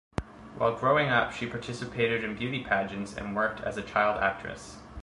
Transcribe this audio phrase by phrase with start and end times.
[0.57, 4.77] While growing up, she participated in beauty pageants and worked as a child actress.